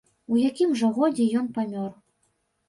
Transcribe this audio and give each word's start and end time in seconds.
У 0.35 0.37
якім 0.49 0.71
жа 0.79 0.89
годзе 0.95 1.27
ён 1.43 1.51
памёр. 1.59 1.91